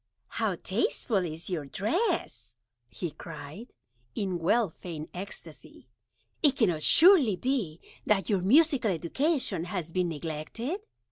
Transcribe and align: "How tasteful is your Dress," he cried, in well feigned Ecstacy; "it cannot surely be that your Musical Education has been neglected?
"How 0.29 0.55
tasteful 0.55 1.17
is 1.23 1.47
your 1.51 1.65
Dress," 1.67 2.55
he 2.89 3.11
cried, 3.11 3.75
in 4.15 4.39
well 4.39 4.67
feigned 4.67 5.09
Ecstacy; 5.13 5.89
"it 6.41 6.55
cannot 6.55 6.81
surely 6.81 7.35
be 7.35 7.79
that 8.07 8.27
your 8.27 8.41
Musical 8.41 8.89
Education 8.89 9.65
has 9.65 9.91
been 9.91 10.09
neglected? 10.09 10.79